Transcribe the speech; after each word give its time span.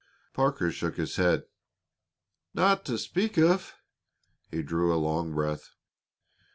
Parker 0.33 0.71
shook 0.71 0.97
his 0.97 1.17
head. 1.17 1.43
"Not 2.55 2.85
to 2.85 2.97
speak 2.97 3.37
of." 3.37 3.75
He 4.49 4.63
drew 4.63 4.91
a 4.91 4.97
long 4.97 5.35
breath. 5.35 5.69